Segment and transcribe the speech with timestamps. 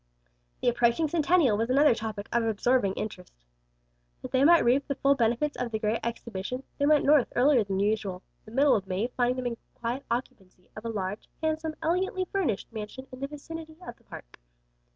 [0.61, 3.45] The approaching Centennial was another topic of absorbing interest.
[4.23, 7.63] That they might reap the full benefit of the great Exhibition, they went North earlier
[7.63, 11.75] than usual, the middle of May finding them in quiet occupancy of a large, handsome,
[11.83, 14.39] elegantly furnished mansion in the vicinity of the Park.